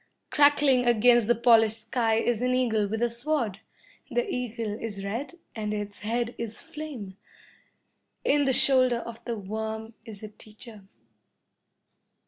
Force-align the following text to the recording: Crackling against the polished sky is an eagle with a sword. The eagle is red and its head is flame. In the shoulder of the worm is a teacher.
Crackling 0.31 0.87
against 0.87 1.27
the 1.27 1.35
polished 1.35 1.83
sky 1.83 2.15
is 2.15 2.41
an 2.41 2.55
eagle 2.55 2.87
with 2.87 3.03
a 3.03 3.09
sword. 3.11 3.59
The 4.09 4.27
eagle 4.27 4.79
is 4.79 5.05
red 5.05 5.35
and 5.55 5.75
its 5.75 5.99
head 5.99 6.33
is 6.39 6.59
flame. 6.59 7.17
In 8.25 8.45
the 8.45 8.51
shoulder 8.53 8.97
of 8.97 9.23
the 9.25 9.37
worm 9.37 9.93
is 10.03 10.23
a 10.23 10.27
teacher. 10.29 10.85